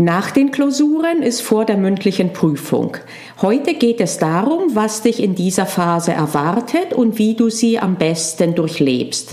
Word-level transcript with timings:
Nach 0.00 0.30
den 0.30 0.52
Klausuren 0.52 1.24
ist 1.24 1.42
vor 1.42 1.64
der 1.64 1.76
mündlichen 1.76 2.32
Prüfung. 2.32 2.96
Heute 3.42 3.74
geht 3.74 4.00
es 4.00 4.16
darum, 4.16 4.76
was 4.76 5.02
dich 5.02 5.20
in 5.20 5.34
dieser 5.34 5.66
Phase 5.66 6.12
erwartet 6.12 6.92
und 6.94 7.18
wie 7.18 7.34
du 7.34 7.50
sie 7.50 7.80
am 7.80 7.96
besten 7.96 8.54
durchlebst. 8.54 9.32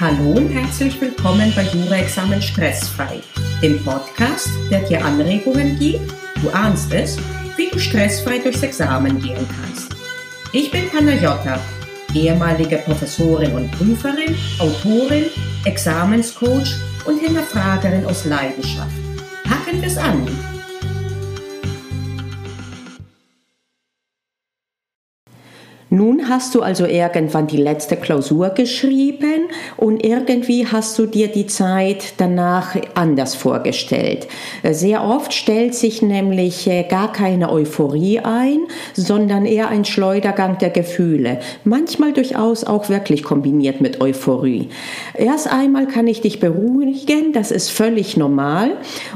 Hallo 0.00 0.38
und 0.38 0.48
herzlich 0.48 0.98
willkommen 1.02 1.52
bei 1.54 1.64
Jura-Examen 1.64 2.40
Stressfrei, 2.40 3.20
dem 3.60 3.78
Podcast, 3.84 4.48
der 4.70 4.80
dir 4.88 5.04
Anregungen 5.04 5.78
gibt, 5.78 6.10
du 6.42 6.48
ahnst 6.48 6.94
es, 6.94 7.18
wie 7.58 7.68
du 7.70 7.78
stressfrei 7.78 8.38
durchs 8.38 8.62
Examen 8.62 9.20
gehen 9.20 9.46
kannst. 9.54 9.94
Ich 10.54 10.70
bin 10.70 10.88
Panayota, 10.88 11.60
ehemalige 12.14 12.78
Professorin 12.78 13.52
und 13.52 13.70
Prüferin, 13.72 14.34
Autorin, 14.60 15.26
Examenscoach 15.66 16.87
und 17.08 17.18
Hinterfragerin 17.18 18.04
aus 18.04 18.26
Leidenschaft. 18.26 18.92
Packen 19.44 19.82
es 19.82 19.96
an! 19.96 20.57
Nun 25.90 26.28
hast 26.28 26.54
du 26.54 26.60
also 26.60 26.84
irgendwann 26.84 27.46
die 27.46 27.56
letzte 27.56 27.96
Klausur 27.96 28.50
geschrieben 28.50 29.48
und 29.78 30.04
irgendwie 30.04 30.66
hast 30.66 30.98
du 30.98 31.06
dir 31.06 31.28
die 31.28 31.46
Zeit 31.46 32.14
danach 32.18 32.76
anders 32.94 33.34
vorgestellt. 33.34 34.28
Sehr 34.70 35.02
oft 35.02 35.32
stellt 35.32 35.74
sich 35.74 36.02
nämlich 36.02 36.66
äh, 36.66 36.82
gar 36.82 37.10
keine 37.10 37.50
Euphorie 37.50 38.20
ein, 38.20 38.58
sondern 38.92 39.46
eher 39.46 39.68
ein 39.68 39.86
Schleudergang 39.86 40.58
der 40.58 40.70
Gefühle. 40.70 41.40
Manchmal 41.64 42.12
durchaus 42.12 42.64
auch 42.64 42.90
wirklich 42.90 43.22
kombiniert 43.22 43.80
mit 43.80 44.02
Euphorie. 44.02 44.68
Erst 45.14 45.50
einmal 45.50 45.86
kann 45.86 46.06
ich 46.06 46.20
dich 46.20 46.38
beruhigen, 46.38 47.32
das 47.32 47.50
ist 47.50 47.70
völlig 47.70 48.18
normal. 48.18 48.72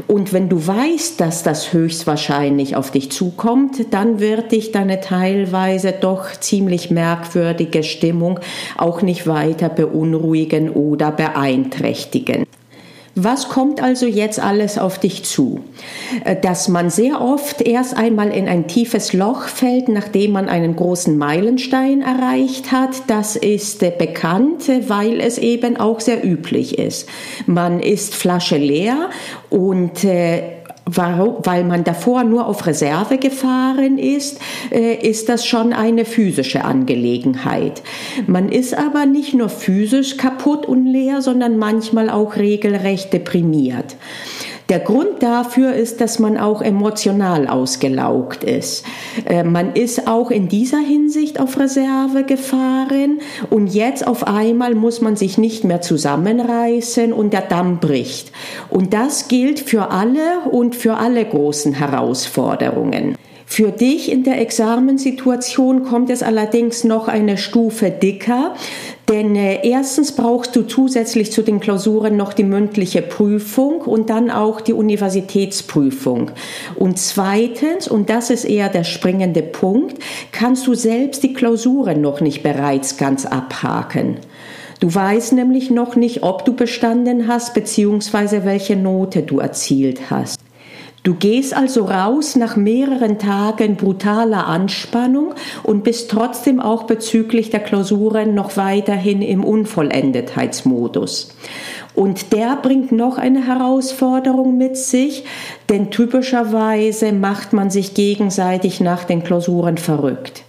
Und 0.07 0.33
wenn 0.33 0.49
du 0.49 0.67
weißt, 0.67 1.21
dass 1.21 1.43
das 1.43 1.75
höchstwahrscheinlich 1.75 2.77
auf 2.77 2.91
dich 2.91 3.13
zukommt, 3.13 3.93
dann 3.93 4.21
wird 4.21 4.53
dich 4.53 4.73
deine 4.73 5.01
teilweise 5.01 5.93
doch 5.93 6.33
ziemlich 6.33 6.62
ziemlich 6.63 6.93
merkwürdige 6.93 7.83
Stimmung 7.83 8.39
auch 8.77 9.03
nicht 9.03 9.27
weiter 9.27 9.69
beunruhigen 9.69 10.71
oder 10.71 11.11
beeinträchtigen. 11.11 12.47
Was 13.17 13.49
kommt 13.49 13.83
also 13.83 14.07
jetzt 14.07 14.41
alles 14.41 14.79
auf 14.79 14.99
dich 14.99 15.25
zu? 15.25 15.61
Äh, 16.25 16.37
dass 16.41 16.69
man 16.69 16.89
sehr 16.89 17.21
oft 17.21 17.61
erst 17.61 17.97
einmal 17.97 18.31
in 18.31 18.49
ein 18.49 18.69
tiefes 18.69 19.13
Loch 19.13 19.49
fällt, 19.49 19.89
nachdem 19.89 20.33
man 20.33 20.49
einen 20.49 20.77
großen 20.77 21.19
Meilenstein 21.19 22.01
erreicht 22.01 22.73
hat, 22.73 23.03
das 23.09 23.37
ist 23.37 23.83
äh, 23.83 23.93
bekannt, 23.97 24.71
weil 24.87 25.21
es 25.21 25.37
eben 25.39 25.77
auch 25.77 26.01
sehr 26.01 26.25
üblich 26.25 26.79
ist. 26.79 27.09
Man 27.47 27.81
ist 27.81 28.15
Flasche 28.15 28.57
leer 28.57 29.11
und 29.51 30.05
weil 30.85 31.65
man 31.65 31.85
davor 31.85 32.25
nur 32.25 32.47
auf 32.47 32.67
Reserve 32.67 33.19
gefahren 33.19 33.99
ist, 33.99 34.41
äh, 34.71 34.95
ist 34.95 35.29
das 35.29 35.47
schon 35.47 35.73
eine 35.73 36.05
physische 36.05 36.65
Angelegenheit. 36.65 37.83
Man 38.27 38.49
ist 38.49 38.77
aber 38.77 39.07
nicht 39.07 39.35
nur 39.35 39.49
physisch 39.49 40.17
kaputt 40.17 40.67
und 40.67 40.87
leer, 40.87 41.23
sondern 41.23 41.57
manchmal 41.59 42.11
auch 42.11 42.37
regelrecht 42.37 43.13
deprimiert. 43.13 43.97
Der 44.69 44.79
Grund 44.79 45.23
dafür 45.23 45.75
ist, 45.75 46.01
dass 46.01 46.19
man 46.19 46.39
auch 46.39 46.63
emotional 46.63 47.49
ausgelaugt 47.49 48.45
ist. 48.45 48.85
Äh, 49.27 49.43
man 49.45 49.75
ist 49.75 50.07
auch 50.07 50.31
in 50.31 50.49
dieser 50.49 50.79
Hinsicht 50.79 51.41
auf 51.41 51.59
Reserve 51.59 52.25
gefahren 52.25 53.21
und 53.51 53.69
jetzt 53.69 54.07
auf 54.07 54.27
einmal 54.27 54.75
muss 54.75 55.01
man 55.01 55.17
sich 55.17 55.37
nicht 55.37 55.65
mehr 55.65 55.81
zusammenreißen 55.81 57.13
und 57.13 57.33
der 57.33 57.43
Damm 57.43 57.81
bricht. 57.81 58.33
Und 58.71 58.95
das 58.95 59.29
gilt 59.29 59.61
für 59.61 59.91
alle 59.91 60.41
und 60.51 60.77
für 60.77 60.97
alle 60.97 61.25
großen 61.25 61.75
Herausforderungen. 61.75 63.17
Für 63.53 63.71
dich 63.71 64.11
in 64.11 64.25
der 64.25 64.41
Examensituation 64.41 65.85
kommt 65.85 66.09
es 66.09 66.23
allerdings 66.23 66.85
noch 66.85 67.07
eine 67.07 67.37
Stufe 67.37 67.91
dicker, 67.91 68.55
denn 69.13 69.37
äh, 69.37 69.61
erstens 69.69 70.13
brauchst 70.13 70.57
du 70.57 70.63
zusätzlich 70.63 71.33
zu 71.33 71.43
den 71.43 71.61
Klausuren 71.61 72.17
noch 72.17 72.33
die 72.33 72.45
mündliche 72.45 73.03
Prüfung 73.03 73.83
und 73.83 74.09
dann 74.09 74.31
auch 74.31 74.63
die 74.63 74.73
Universitätsprüfung. 74.73 76.31
Und 76.77 76.99
zweitens, 76.99 77.89
und 77.89 78.09
das 78.09 78.31
ist 78.31 78.45
eher 78.45 78.71
der 78.71 78.85
springende 78.85 79.43
Punkt, 79.43 80.03
kannst 80.33 80.67
du 80.67 80.73
selbst 80.73 81.23
die 81.23 81.35
Klausuren 81.35 82.01
noch 82.01 82.23
nicht 82.23 82.43
bereits 82.43 82.97
ganz 82.97 83.27
abhaken. 83.27 84.17
Du 84.81 84.93
weißt 84.93 85.35
nämlich 85.35 85.71
noch 85.71 85.95
nicht, 85.95 86.23
ob 86.23 86.47
du 86.47 86.55
bestanden 86.55 87.29
hast, 87.29 87.53
beziehungsweise 87.53 88.47
welche 88.47 88.77
Note 88.77 89.23
du 89.23 89.41
erzielt 89.41 90.11
hast. 90.11 90.42
Du 91.05 91.15
gehst 91.15 91.53
also 91.53 91.87
raus 91.87 92.37
nach 92.37 92.55
mehreren 92.55 93.19
Tagen 93.19 93.75
brutaler 93.75 94.47
Anspannung 94.47 95.35
und 95.65 95.83
bist 95.83 96.13
trotzdem 96.13 96.61
auch 96.61 96.85
bezüglich 96.85 97.51
der 97.51 97.59
Klausuren 97.59 98.35
noch 98.35 98.57
weiterhin 98.57 99.21
im 99.21 99.43
Unvollendetheitsmodus. 99.43 101.35
Und 101.95 102.33
der 102.33 102.57
bringt 102.57 102.93
noch 102.93 103.19
eine 103.19 103.45
Herausforderung 103.47 104.57
mit 104.57 104.77
sich, 104.77 105.25
denn 105.69 105.91
typischerweise 105.91 107.13
macht 107.13 107.53
man 107.53 107.69
sich 107.69 107.95
gegenseitig 107.95 108.81
nach 108.81 109.03
den 109.03 109.25
Klausuren 109.25 109.79
verrückt. 109.79 110.45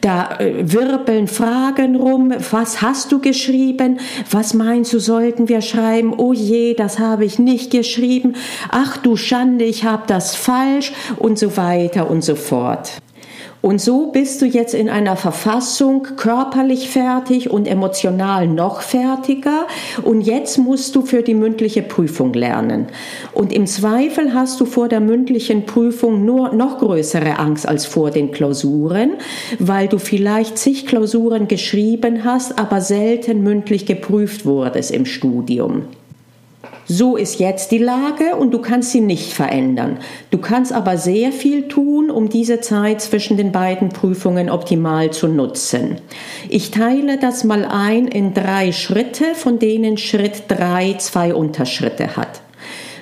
Da 0.00 0.38
äh, 0.38 0.72
wirbeln 0.72 1.28
Fragen 1.28 1.96
rum, 1.96 2.32
was 2.50 2.82
hast 2.82 3.12
du 3.12 3.20
geschrieben? 3.20 4.00
Was 4.30 4.54
meinst 4.54 4.92
du, 4.92 4.98
sollten 4.98 5.48
wir 5.48 5.60
schreiben? 5.60 6.14
Oh 6.16 6.32
je, 6.32 6.74
das 6.74 6.98
habe 6.98 7.24
ich 7.24 7.38
nicht 7.38 7.70
geschrieben. 7.70 8.34
Ach 8.70 8.96
du 8.96 9.16
Schande, 9.16 9.64
ich 9.64 9.84
habe 9.84 10.04
das 10.06 10.36
falsch 10.36 10.92
und 11.16 11.38
so 11.38 11.56
weiter 11.56 12.10
und 12.10 12.22
so 12.22 12.34
fort. 12.34 13.00
Und 13.62 13.80
so 13.80 14.06
bist 14.06 14.40
du 14.40 14.46
jetzt 14.46 14.74
in 14.74 14.88
einer 14.88 15.16
Verfassung 15.16 16.02
körperlich 16.16 16.88
fertig 16.88 17.50
und 17.50 17.68
emotional 17.68 18.46
noch 18.46 18.80
fertiger. 18.80 19.66
Und 20.02 20.22
jetzt 20.22 20.58
musst 20.58 20.96
du 20.96 21.02
für 21.02 21.22
die 21.22 21.34
mündliche 21.34 21.82
Prüfung 21.82 22.32
lernen. 22.32 22.86
Und 23.32 23.52
im 23.52 23.66
Zweifel 23.66 24.32
hast 24.32 24.60
du 24.60 24.64
vor 24.64 24.88
der 24.88 25.00
mündlichen 25.00 25.66
Prüfung 25.66 26.24
nur 26.24 26.54
noch 26.54 26.78
größere 26.78 27.38
Angst 27.38 27.68
als 27.68 27.84
vor 27.84 28.10
den 28.10 28.32
Klausuren, 28.32 29.12
weil 29.58 29.88
du 29.88 29.98
vielleicht 29.98 30.56
zig 30.56 30.86
Klausuren 30.86 31.46
geschrieben 31.46 32.24
hast, 32.24 32.58
aber 32.58 32.80
selten 32.80 33.42
mündlich 33.42 33.84
geprüft 33.84 34.46
wurdest 34.46 34.90
im 34.90 35.04
Studium. 35.04 35.84
So 36.92 37.16
ist 37.16 37.38
jetzt 37.38 37.70
die 37.70 37.78
Lage 37.78 38.34
und 38.34 38.50
du 38.50 38.58
kannst 38.58 38.90
sie 38.90 39.00
nicht 39.00 39.32
verändern. 39.32 39.98
Du 40.32 40.38
kannst 40.38 40.72
aber 40.72 40.98
sehr 40.98 41.30
viel 41.30 41.68
tun, 41.68 42.10
um 42.10 42.28
diese 42.28 42.60
Zeit 42.60 43.00
zwischen 43.00 43.36
den 43.36 43.52
beiden 43.52 43.90
Prüfungen 43.90 44.50
optimal 44.50 45.12
zu 45.12 45.28
nutzen. 45.28 45.98
Ich 46.48 46.72
teile 46.72 47.16
das 47.16 47.44
mal 47.44 47.64
ein 47.64 48.08
in 48.08 48.34
drei 48.34 48.72
Schritte, 48.72 49.36
von 49.36 49.60
denen 49.60 49.98
Schritt 49.98 50.46
drei 50.48 50.94
zwei 50.98 51.32
Unterschritte 51.32 52.16
hat. 52.16 52.40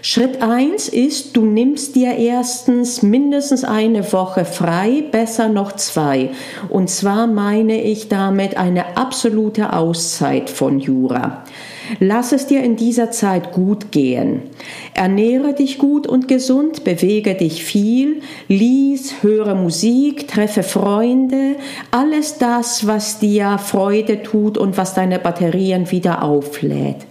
Schritt 0.03 0.43
eins 0.43 0.89
ist, 0.89 1.37
du 1.37 1.45
nimmst 1.45 1.97
dir 1.97 2.17
erstens 2.17 3.03
mindestens 3.03 3.65
eine 3.65 4.13
Woche 4.13 4.45
frei, 4.45 5.05
besser 5.11 5.49
noch 5.49 5.73
zwei. 5.73 6.31
Und 6.69 6.89
zwar 6.89 7.27
meine 7.27 7.83
ich 7.83 8.09
damit 8.09 8.57
eine 8.57 8.97
absolute 8.97 9.73
Auszeit 9.73 10.51
von 10.51 10.79
Jura. 10.79 11.45
Lass 12.01 12.33
es 12.33 12.47
dir 12.47 12.63
in 12.63 12.77
dieser 12.77 13.11
Zeit 13.11 13.53
gut 13.53 13.93
gehen. 13.93 14.43
Ernähre 14.95 15.55
dich 15.55 15.79
gut 15.79 16.07
und 16.07 16.29
gesund, 16.29 16.85
bewege 16.85 17.35
dich 17.35 17.65
viel, 17.65 18.21
lies, 18.47 19.23
höre 19.23 19.55
Musik, 19.55 20.29
treffe 20.29 20.63
Freunde, 20.63 21.57
alles 21.91 22.39
das, 22.39 22.87
was 22.87 23.19
dir 23.19 23.59
Freude 23.59 24.23
tut 24.23 24.59
und 24.59 24.77
was 24.77 24.95
deine 24.95 25.19
Batterien 25.19 25.91
wieder 25.91 26.23
auflädt. 26.23 27.07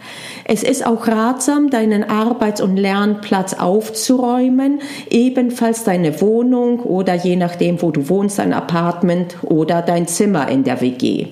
Es 0.49 0.63
ist 0.63 0.85
auch 0.87 1.07
ratsam, 1.09 1.69
deinen 1.69 2.09
Arbeits- 2.09 2.61
und 2.61 2.77
Lernplatz 2.77 3.53
aufzuräumen, 3.53 4.79
ebenfalls 5.09 5.83
deine 5.83 6.21
Wohnung 6.21 6.79
oder 6.79 7.15
je 7.15 7.35
nachdem, 7.35 7.81
wo 7.81 7.91
du 7.91 8.07
wohnst, 8.07 8.39
dein 8.39 8.53
Apartment 8.53 9.35
oder 9.43 9.81
dein 9.81 10.07
Zimmer 10.07 10.47
in 10.47 10.63
der 10.63 10.79
WG. 10.79 11.27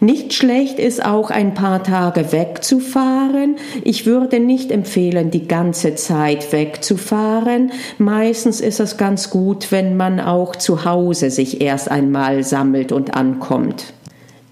Nicht 0.00 0.32
schlecht 0.32 0.80
ist 0.80 1.04
auch 1.04 1.30
ein 1.30 1.54
paar 1.54 1.84
Tage 1.84 2.32
wegzufahren. 2.32 3.54
Ich 3.84 4.04
würde 4.04 4.40
nicht 4.40 4.72
empfehlen, 4.72 5.30
die 5.30 5.46
ganze 5.46 5.94
Zeit 5.94 6.52
wegzufahren. 6.52 7.70
Meistens 7.98 8.60
ist 8.60 8.80
es 8.80 8.96
ganz 8.96 9.30
gut, 9.30 9.70
wenn 9.70 9.96
man 9.96 10.18
auch 10.18 10.56
zu 10.56 10.84
Hause 10.84 11.30
sich 11.30 11.60
erst 11.60 11.88
einmal 11.88 12.42
sammelt 12.42 12.90
und 12.90 13.14
ankommt. 13.14 13.92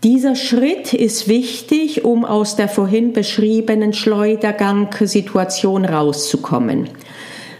Dieser 0.04 0.36
Schritt 0.36 0.94
ist 0.94 1.26
wichtig, 1.26 2.04
um 2.04 2.24
aus 2.24 2.54
der 2.54 2.68
vorhin 2.68 3.12
beschriebenen 3.12 3.92
Schleudergang-Situation 3.92 5.84
rauszukommen. 5.84 6.88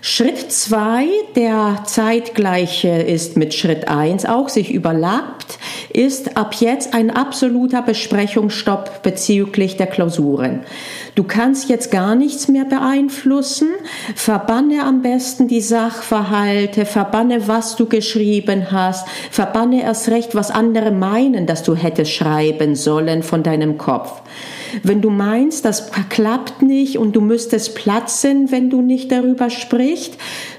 Schritt 0.00 0.53
2, 0.53 1.06
der 1.35 1.83
zeitgleich 1.85 2.85
ist 2.85 3.37
mit 3.37 3.53
Schritt 3.53 3.89
1, 3.89 4.27
auch 4.27 4.49
sich 4.49 4.73
überlappt, 4.73 5.59
ist 5.93 6.37
ab 6.37 6.55
jetzt 6.61 6.95
ein 6.95 7.11
absoluter 7.11 7.83
Besprechungsstopp 7.83 9.03
bezüglich 9.03 9.77
der 9.77 9.89
Klausuren. 9.89 10.62
Du 11.17 11.25
kannst 11.25 11.69
jetzt 11.69 11.91
gar 11.91 12.15
nichts 12.15 12.47
mehr 12.47 12.65
beeinflussen. 12.65 13.71
Verbanne 14.15 14.85
am 14.85 15.03
besten 15.03 15.49
die 15.49 15.61
Sachverhalte, 15.61 16.87
verbanne, 16.87 17.49
was 17.49 17.75
du 17.75 17.87
geschrieben 17.87 18.71
hast, 18.71 19.09
verbanne 19.33 19.83
erst 19.83 20.11
recht, 20.11 20.37
was 20.37 20.53
andere 20.53 20.93
meinen, 20.93 21.47
dass 21.47 21.65
du 21.65 21.75
hättest 21.75 22.12
schreiben 22.12 22.77
sollen 22.77 23.25
von 23.25 23.43
deinem 23.43 23.79
Kopf. 23.79 24.23
Wenn 24.82 25.00
du 25.00 25.11
meinst, 25.11 25.65
das 25.65 25.91
klappt 26.09 26.62
nicht 26.62 26.99
und 26.99 27.15
du 27.15 27.20
müsstest 27.20 27.75
platzen, 27.75 28.50
wenn 28.50 28.70
du 28.70 28.82
nicht 28.82 29.12
darüber 29.12 29.50
sprichst, 29.50 30.17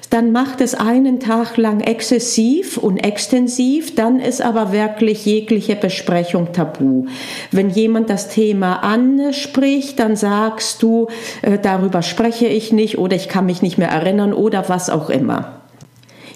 dann 0.10 0.32
macht 0.32 0.60
es 0.62 0.74
einen 0.74 1.20
Tag 1.20 1.58
lang 1.58 1.82
exzessiv 1.82 2.78
und 2.78 2.98
extensiv, 2.98 3.94
dann 3.94 4.20
ist 4.20 4.42
aber 4.42 4.72
wirklich 4.72 5.26
jegliche 5.26 5.76
Besprechung 5.76 6.52
tabu. 6.52 7.06
Wenn 7.52 7.70
jemand 7.70 8.10
das 8.10 8.30
Thema 8.30 8.78
anspricht, 8.78 10.00
dann 10.00 10.16
sagst 10.16 10.82
du, 10.82 11.08
äh, 11.42 11.60
darüber 11.62 12.02
spreche 12.02 12.48
ich 12.48 12.74
nicht 12.74 12.98
oder 12.98 13.16
ich 13.16 13.30
kann 13.30 13.46
mich 13.46 13.62
nicht 13.62 13.78
mehr 13.78 13.90
erinnern 13.90 14.34
oder 14.34 14.68
was 14.68 14.90
auch 14.90 15.10
immer. 15.10 15.59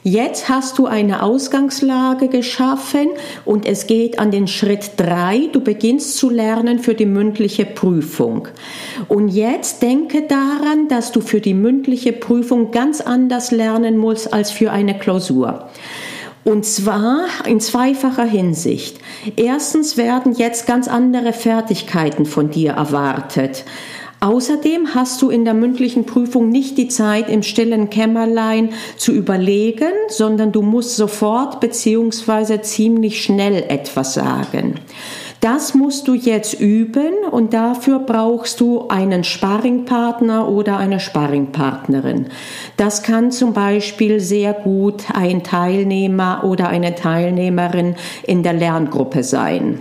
Jetzt 0.06 0.50
hast 0.50 0.78
du 0.80 0.86
eine 0.86 1.24
Ausgangslage 1.24 2.28
geschaffen 2.28 3.08
und 3.46 3.66
es 3.66 3.88
geht 3.88 4.20
an 4.20 4.32
den 4.32 4.48
Schritt 4.48 4.92
drei. 4.98 5.48
Du 5.54 5.62
beginnst 5.62 6.18
zu 6.18 6.30
lernen 6.30 6.80
für 6.80 6.94
die 6.94 7.06
mündliche 7.06 7.64
Prüfung. 7.64 8.50
Und 9.08 9.30
jetzt 9.30 9.82
denke 9.82 10.24
daran, 10.24 10.90
dass 10.90 11.14
du 11.14 11.22
für 11.22 11.40
die 11.40 11.54
mündliche 11.54 12.12
Prüfung 12.12 12.72
ganz 12.72 13.00
anders 13.00 13.52
lernen 13.52 13.98
musst 13.98 14.34
als 14.34 14.52
für 14.52 14.72
eine 14.72 15.00
Klausur. 15.00 15.70
Und 16.44 16.66
zwar 16.66 17.28
in 17.46 17.62
zweifacher 17.62 18.26
Hinsicht. 18.26 18.98
Erstens 19.38 19.96
werden 19.96 20.34
jetzt 20.34 20.68
ganz 20.68 20.90
andere 20.90 21.32
Fertigkeiten 21.32 22.26
von 22.26 22.50
dir 22.50 22.74
erwartet. 22.74 23.64
Außerdem 24.24 24.96
hast 24.96 25.22
du 25.22 25.30
in 25.30 25.44
der 25.44 25.54
mündlichen 25.54 26.06
Prüfung 26.06 26.48
nicht 26.48 26.78
die 26.78 26.88
Zeit, 26.88 27.28
im 27.28 27.44
stillen 27.44 27.90
Kämmerlein 27.90 28.70
zu 28.96 29.12
überlegen, 29.12 29.92
sondern 30.08 30.54
du 30.54 30.62
musst 30.62 30.96
sofort 30.96 31.60
beziehungsweise 31.60 32.62
ziemlich 32.62 33.22
schnell 33.22 33.66
etwas 33.68 34.14
sagen. 34.14 34.76
Das 35.42 35.74
musst 35.74 36.08
du 36.08 36.14
jetzt 36.14 36.58
üben 36.58 37.12
und 37.32 37.54
dafür 37.54 38.00
brauchst 38.00 38.62
du 38.62 38.88
einen 38.88 39.26
Sparringpartner 39.26 40.48
oder 40.48 40.78
eine 40.78 41.02
Sparringpartnerin. 41.02 42.28
Das 42.78 43.04
kann 43.04 43.30
zum 43.30 43.52
Beispiel 43.52 44.22
sehr 44.22 44.54
gut 44.54 45.04
ein 45.14 45.44
Teilnehmer 45.44 46.46
oder 46.46 46.70
eine 46.70 46.96
Teilnehmerin 46.96 47.96
in 48.26 48.42
der 48.42 48.54
Lerngruppe 48.54 49.22
sein. 49.22 49.80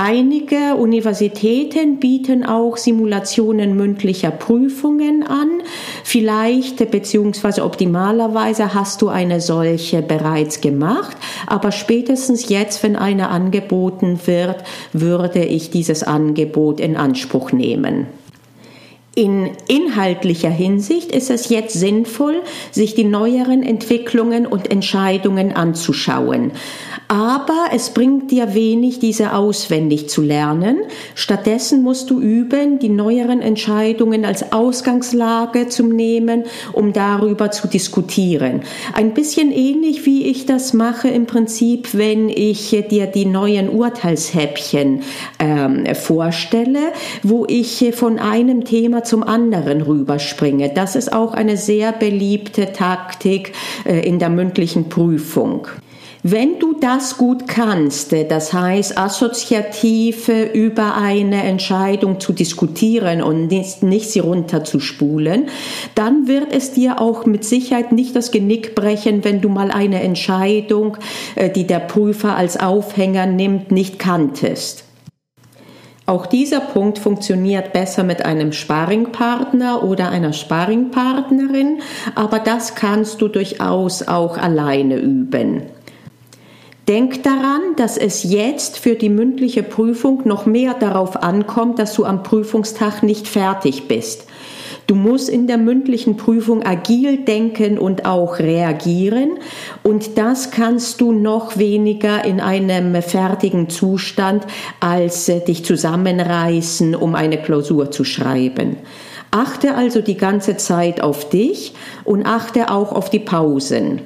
Einige 0.00 0.76
Universitäten 0.76 1.98
bieten 1.98 2.46
auch 2.46 2.76
Simulationen 2.76 3.76
mündlicher 3.76 4.30
Prüfungen 4.30 5.24
an. 5.24 5.60
Vielleicht 6.04 6.92
beziehungsweise 6.92 7.64
optimalerweise 7.64 8.74
hast 8.74 9.02
du 9.02 9.08
eine 9.08 9.40
solche 9.40 10.00
bereits 10.00 10.60
gemacht, 10.60 11.16
aber 11.48 11.72
spätestens 11.72 12.48
jetzt, 12.48 12.84
wenn 12.84 12.94
eine 12.94 13.28
angeboten 13.30 14.20
wird, 14.26 14.62
würde 14.92 15.44
ich 15.44 15.70
dieses 15.70 16.04
Angebot 16.04 16.78
in 16.78 16.96
Anspruch 16.96 17.50
nehmen. 17.50 18.06
In 19.18 19.50
inhaltlicher 19.66 20.48
Hinsicht 20.48 21.10
ist 21.10 21.28
es 21.28 21.48
jetzt 21.48 21.74
sinnvoll, 21.74 22.40
sich 22.70 22.94
die 22.94 23.02
neueren 23.02 23.64
Entwicklungen 23.64 24.46
und 24.46 24.70
Entscheidungen 24.70 25.50
anzuschauen. 25.56 26.52
Aber 27.08 27.70
es 27.72 27.90
bringt 27.90 28.30
dir 28.30 28.54
wenig, 28.54 29.00
diese 29.00 29.32
auswendig 29.32 30.08
zu 30.08 30.22
lernen. 30.22 30.76
Stattdessen 31.16 31.82
musst 31.82 32.10
du 32.10 32.20
üben, 32.20 32.78
die 32.78 32.90
neueren 32.90 33.40
Entscheidungen 33.40 34.24
als 34.24 34.52
Ausgangslage 34.52 35.68
zu 35.68 35.84
nehmen, 35.84 36.44
um 36.72 36.92
darüber 36.92 37.50
zu 37.50 37.66
diskutieren. 37.66 38.60
Ein 38.92 39.14
bisschen 39.14 39.50
ähnlich 39.50 40.06
wie 40.06 40.26
ich 40.26 40.46
das 40.46 40.74
mache 40.74 41.08
im 41.08 41.26
Prinzip, 41.26 41.94
wenn 41.94 42.28
ich 42.28 42.70
dir 42.88 43.06
die 43.06 43.24
neuen 43.24 43.68
Urteilshäppchen 43.70 45.00
ähm, 45.40 45.86
vorstelle, 45.94 46.92
wo 47.24 47.46
ich 47.48 47.92
von 47.94 48.20
einem 48.20 48.64
Thema 48.64 49.02
zum 49.08 49.22
anderen 49.22 49.82
rüberspringe. 49.82 50.70
Das 50.74 50.94
ist 50.94 51.12
auch 51.12 51.34
eine 51.34 51.56
sehr 51.56 51.92
beliebte 51.92 52.72
Taktik 52.72 53.52
äh, 53.84 54.06
in 54.06 54.18
der 54.18 54.28
mündlichen 54.28 54.88
Prüfung. 54.88 55.66
Wenn 56.24 56.58
du 56.58 56.74
das 56.74 57.16
gut 57.16 57.46
kannst, 57.46 58.12
äh, 58.12 58.26
das 58.26 58.52
heißt 58.52 58.98
assoziativ 58.98 60.28
über 60.28 60.96
eine 60.96 61.44
Entscheidung 61.44 62.20
zu 62.20 62.32
diskutieren 62.32 63.22
und 63.22 63.46
nicht, 63.46 63.82
nicht 63.82 64.10
sie 64.10 64.18
runterzuspulen, 64.18 65.46
dann 65.94 66.26
wird 66.26 66.52
es 66.52 66.72
dir 66.72 67.00
auch 67.00 67.24
mit 67.24 67.44
Sicherheit 67.44 67.92
nicht 67.92 68.16
das 68.16 68.30
Genick 68.30 68.74
brechen, 68.74 69.24
wenn 69.24 69.40
du 69.40 69.48
mal 69.48 69.70
eine 69.70 70.02
Entscheidung, 70.02 70.96
äh, 71.36 71.50
die 71.50 71.66
der 71.66 71.80
Prüfer 71.80 72.36
als 72.36 72.58
Aufhänger 72.58 73.26
nimmt, 73.26 73.70
nicht 73.70 73.98
kanntest. 73.98 74.87
Auch 76.08 76.24
dieser 76.24 76.60
Punkt 76.60 76.98
funktioniert 76.98 77.74
besser 77.74 78.02
mit 78.02 78.24
einem 78.24 78.52
Sparringpartner 78.52 79.84
oder 79.84 80.08
einer 80.08 80.32
Sparringpartnerin, 80.32 81.82
aber 82.14 82.38
das 82.38 82.74
kannst 82.74 83.20
du 83.20 83.28
durchaus 83.28 84.08
auch 84.08 84.38
alleine 84.38 84.96
üben. 84.96 85.64
Denk 86.88 87.24
daran, 87.24 87.60
dass 87.76 87.98
es 87.98 88.22
jetzt 88.22 88.78
für 88.78 88.94
die 88.94 89.10
mündliche 89.10 89.62
Prüfung 89.62 90.22
noch 90.24 90.46
mehr 90.46 90.72
darauf 90.72 91.22
ankommt, 91.22 91.78
dass 91.78 91.92
du 91.92 92.06
am 92.06 92.22
Prüfungstag 92.22 93.02
nicht 93.02 93.28
fertig 93.28 93.86
bist. 93.86 94.28
Du 94.88 94.94
musst 94.94 95.28
in 95.28 95.46
der 95.46 95.58
mündlichen 95.58 96.16
Prüfung 96.16 96.64
agil 96.64 97.18
denken 97.18 97.78
und 97.78 98.06
auch 98.06 98.38
reagieren. 98.38 99.38
Und 99.82 100.16
das 100.16 100.50
kannst 100.50 101.02
du 101.02 101.12
noch 101.12 101.58
weniger 101.58 102.24
in 102.24 102.40
einem 102.40 103.02
fertigen 103.02 103.68
Zustand, 103.68 104.46
als 104.80 105.28
äh, 105.28 105.40
dich 105.44 105.62
zusammenreißen, 105.62 106.94
um 106.94 107.14
eine 107.14 107.36
Klausur 107.36 107.90
zu 107.90 108.04
schreiben. 108.04 108.78
Achte 109.30 109.74
also 109.74 110.00
die 110.00 110.16
ganze 110.16 110.56
Zeit 110.56 111.02
auf 111.02 111.28
dich 111.28 111.74
und 112.04 112.24
achte 112.24 112.70
auch 112.70 112.92
auf 112.92 113.10
die 113.10 113.18
Pausen. 113.18 114.00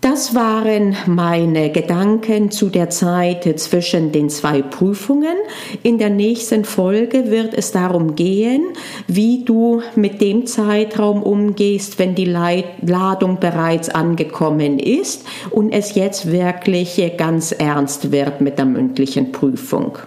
Das 0.00 0.34
waren 0.34 0.96
meine 1.06 1.70
Gedanken 1.70 2.50
zu 2.50 2.70
der 2.70 2.88
Zeit 2.88 3.60
zwischen 3.60 4.12
den 4.12 4.30
zwei 4.30 4.62
Prüfungen. 4.62 5.36
In 5.82 5.98
der 5.98 6.08
nächsten 6.08 6.64
Folge 6.64 7.30
wird 7.30 7.52
es 7.52 7.72
darum 7.72 8.14
gehen, 8.14 8.62
wie 9.08 9.44
du 9.44 9.82
mit 9.96 10.22
dem 10.22 10.46
Zeitraum 10.46 11.22
umgehst, 11.22 11.98
wenn 11.98 12.14
die 12.14 12.24
Ladung 12.24 13.40
bereits 13.40 13.90
angekommen 13.90 14.78
ist 14.78 15.26
und 15.50 15.70
es 15.70 15.94
jetzt 15.94 16.32
wirklich 16.32 16.98
ganz 17.18 17.52
ernst 17.52 18.10
wird 18.10 18.40
mit 18.40 18.56
der 18.56 18.64
mündlichen 18.64 19.32
Prüfung. 19.32 19.98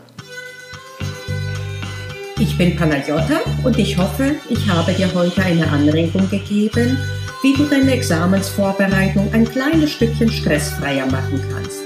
Ich 2.40 2.58
bin 2.58 2.76
Panagiotta 2.76 3.42
und 3.64 3.78
ich 3.78 3.96
hoffe, 3.96 4.32
ich 4.50 4.68
habe 4.68 4.92
dir 4.94 5.14
heute 5.14 5.44
eine 5.44 5.68
Anregung 5.70 6.28
gegeben, 6.32 6.98
wie 7.44 7.54
du 7.54 7.66
deine 7.66 7.92
Examensvorbereitung 7.92 9.30
ein 9.34 9.46
kleines 9.46 9.92
Stückchen 9.92 10.32
stressfreier 10.32 11.06
machen 11.08 11.42
kannst. 11.52 11.82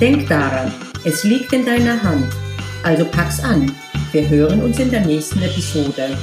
Denk 0.00 0.28
daran, 0.28 0.72
es 1.04 1.24
liegt 1.24 1.52
in 1.52 1.66
deiner 1.66 2.00
Hand. 2.02 2.32
Also 2.84 3.04
pack's 3.04 3.42
an. 3.42 3.70
Wir 4.12 4.28
hören 4.28 4.62
uns 4.62 4.78
in 4.78 4.90
der 4.90 5.04
nächsten 5.04 5.42
Episode. 5.42 6.16